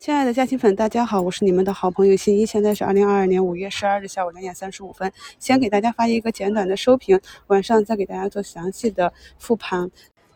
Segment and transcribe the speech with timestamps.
[0.00, 2.46] 亲爱的嘉兴粉，大家好，我是你们的好朋友新一。
[2.46, 9.90] 现在是二零二二年五月十二日下午两点三十五分，先给大家发一个简短的收评，晚上再给大家做详细的复盘。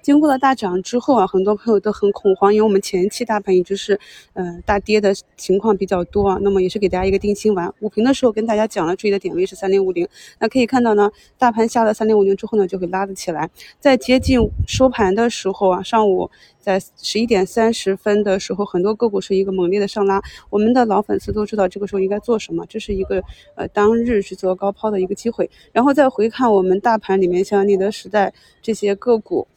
[0.04, 3.98] 经过了大涨之后啊，很多朋友都很恐慌，因为我们前期大盘一直是，
[4.34, 6.38] 呃，大跌的情况比较多啊。
[6.42, 7.72] 那么也是给大家一个定心丸。
[7.80, 10.06] 午评的时候跟大家讲了，注意的点位是三零五零。
[10.38, 13.48] 那可以看到呢，大盘下了三零五零之后呢，就会拉得起来。
[13.80, 16.30] 在接近收盘的时候啊，上午
[16.60, 20.20] 在十一点三十分的时候，很多个股是一个猛烈的上拉。
[20.50, 23.22] 我们的老粉丝都知道这个时候应该做什么，这是一个
[23.54, 25.50] 呃当日去做高抛的一个机会。
[25.72, 28.30] 然后再回看我们大盘里面，像宁德时代
[28.60, 29.48] 这些个股。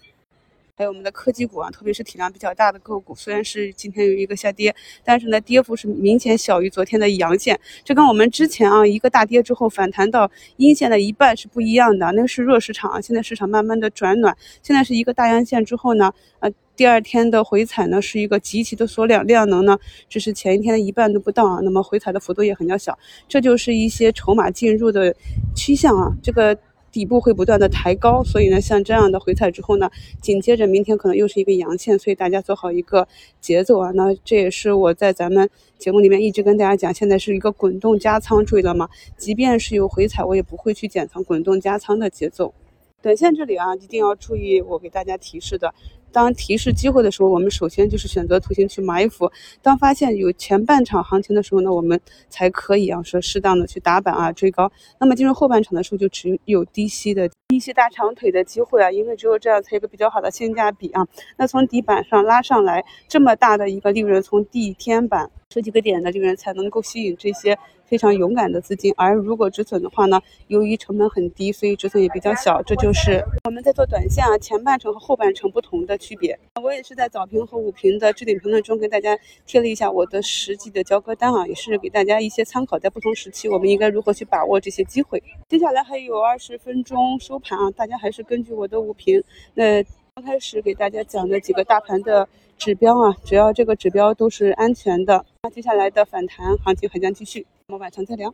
[0.78, 7.60] 还有我们的科技股啊，特别是体量比较大的个股，虽然是今天有一个下跌，但是呢，跌幅是明显小于昨天的阳线。
[7.84, 13.02] 这跟我们之前啊一个大跌之后反弹到阴线的一半是不一样的，那是弱市场啊。
[13.02, 19.76] 现在市场慢慢的转暖，现在是一个大阳线之后呢，呃，第二天的回踩呢是一个极其的缩量，量能呢
[20.08, 22.96] 只是前一天的一半都不到啊，那么回踩的幅度也很较小，
[23.28, 25.16] 这就是一些筹码进入的
[25.56, 26.56] 趋向啊，这个。
[26.92, 29.90] 底部会不断的抬高，所以呢，像这样的回踩之后呢，
[30.22, 33.08] 紧接着明天可能又是一个阳线，所以大家做好一个
[33.40, 33.92] 节奏啊。
[33.92, 38.90] 那这也是我在咱们节目里面一直跟大家讲，现在是一个滚动加仓，注意了吗？
[39.18, 42.54] 即便是有回踩，我也不会去减仓，滚动加仓的节奏。
[43.02, 45.74] 短线这里啊，一定要注意我给大家提示的。
[46.12, 49.28] 当提示机会的时候，我们首先就是选择图形去埋伏；
[49.62, 52.00] 当发现有前半场行情的时候呢，我们
[52.30, 54.72] 才可以啊说适当的去打板啊追高。
[55.00, 61.06] 那么进入后半场的时候，就只有低吸的低吸大长腿的机会啊，因为只有这样才有个比较好的性价比啊。
[61.38, 67.58] 那从底板上拉上来这么大的一个利润，从地天板十几个点的利润才能够吸引这些。
[67.88, 72.62] 非常勇敢的资金，而如果止损的话呢，由于成本很低，所以止损也比较小。
[72.64, 76.38] 这就是我们在做短线啊，前半程和后半程不同的区别。
[76.62, 85.24] 我也是在早评和午评的置顶评论中跟大家贴了一下我的实际的交割单啊，也是给大家一些参考，在不同时期我们应该如何去把握这些机会。
[85.48, 89.82] 接下来还有二十分钟收盘啊，大家还是根据我的午评，那
[90.18, 97.46] 刚开始给大家讲的几个大盘的指标啊，只要这个指标都是安全的，那接下来的反弹行情还将继续。
[97.68, 98.34] 我们晚上再聊。